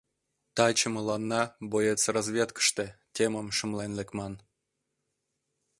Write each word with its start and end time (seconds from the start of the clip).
Таче 0.55 0.87
мыланна 0.95 1.41
«Боец— 1.71 2.01
разведкыште» 2.15 2.85
темым 3.15 3.47
шымлен 3.57 3.91
лекман. 3.99 4.33